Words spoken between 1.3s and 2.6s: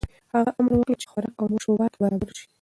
او مشروبات برابر شي.